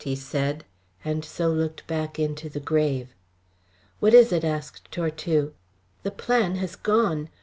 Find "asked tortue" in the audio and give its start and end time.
4.43-5.51